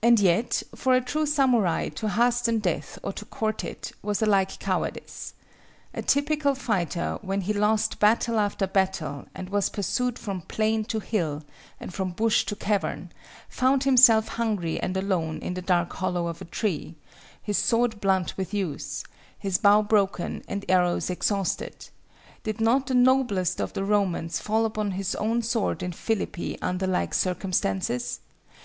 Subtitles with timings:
[0.00, 4.60] And yet, for a true samurai to hasten death or to court it, was alike
[4.60, 5.34] cowardice.
[5.92, 11.00] A typical fighter, when he lost battle after battle and was pursued from plain to
[11.00, 11.42] hill
[11.80, 13.10] and from bush to cavern,
[13.48, 16.94] found himself hungry and alone in the dark hollow of a tree,
[17.42, 19.02] his sword blunt with use,
[19.36, 25.16] his bow broken and arrows exhausted—did not the noblest of the Romans fall upon his
[25.16, 28.20] own sword in Phillippi under like circumstances?